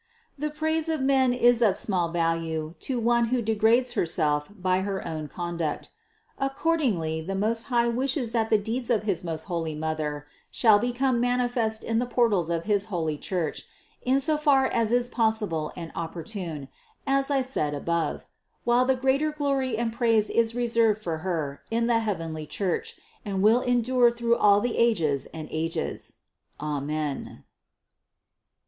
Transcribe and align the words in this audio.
The 0.35 0.49
praise 0.49 0.89
of 0.89 0.99
men 0.99 1.31
is 1.31 1.61
of 1.61 1.77
small 1.77 2.09
value 2.09 2.73
to 2.79 2.99
one 2.99 3.25
who 3.25 3.39
degrades 3.39 3.91
herself 3.91 4.49
by 4.57 4.81
her 4.81 5.07
own 5.07 5.27
conduct. 5.27 5.89
Accordingly 6.39 7.21
the 7.21 7.35
Most 7.35 7.65
High 7.65 7.87
wishes 7.87 8.31
that 8.31 8.49
the 8.49 8.57
deeds 8.57 8.89
of 8.89 9.03
his 9.03 9.23
most 9.23 9.43
holy 9.43 9.75
Mother 9.75 10.25
shall 10.49 10.79
become 10.79 11.19
manifest 11.19 11.83
in 11.83 11.99
the 11.99 12.07
portals 12.07 12.49
of 12.49 12.63
his 12.63 12.85
holy 12.85 13.15
Church 13.15 13.65
in 14.01 14.19
so 14.19 14.37
far 14.37 14.65
as 14.65 14.91
is 14.91 15.07
possible 15.07 15.71
and 15.75 15.91
opportune, 15.93 16.67
as 17.05 17.29
I 17.29 17.41
said 17.43 17.75
above; 17.75 18.25
while 18.63 18.85
the 18.85 18.95
greater 18.95 19.31
glory 19.31 19.77
and 19.77 19.93
praise 19.93 20.31
is 20.31 20.55
reserved 20.55 20.99
for 20.99 21.19
Her 21.19 21.61
in 21.69 21.85
the 21.85 21.99
heavenly 21.99 22.47
Church 22.47 22.95
and 23.23 23.43
will 23.43 23.61
endure 23.61 24.09
through 24.09 24.35
all 24.37 24.61
the 24.61 24.77
ages 24.79 25.27
and 25.31 25.47
ages. 25.51 26.21
Amen. 26.59 27.43